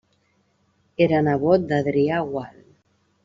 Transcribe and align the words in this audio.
Era 1.07 1.19
nebot 1.27 1.69
d'Adrià 1.73 2.25
Gual. 2.31 2.57